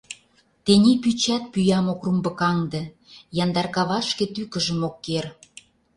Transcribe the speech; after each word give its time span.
Тений 0.65 0.97
пӱчат 1.03 1.43
пӱям 1.53 1.85
ок 1.93 1.99
румбыкаҥде, 2.05 2.81
Яндар 3.43 3.67
кавашке 3.75 4.25
тӱкыжым 4.33 4.79
ок 4.87 4.95
кер… 5.05 5.25